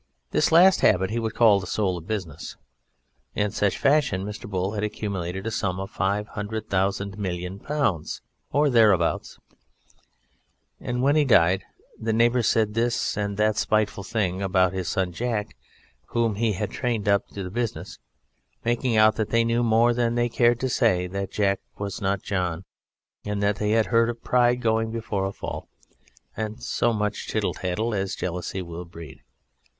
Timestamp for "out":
18.97-19.17